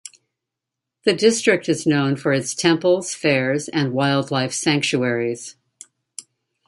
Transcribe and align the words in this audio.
The 1.05 1.13
district 1.13 1.69
is 1.69 1.85
known 1.85 2.15
for 2.15 2.33
its 2.33 2.55
Temples, 2.55 3.13
Fairs 3.13 3.69
and 3.69 3.93
Wildlife 3.93 4.51
Sanctuaries. 4.51 5.57